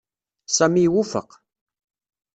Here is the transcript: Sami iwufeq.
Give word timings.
Sami 0.55 0.81
iwufeq. 0.85 1.29